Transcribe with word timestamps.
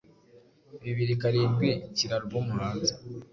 Bibiri 0.83 1.13
karindwi 1.21 1.69
nshyira 1.89 2.13
album 2.19 2.45
hanze 2.57 2.93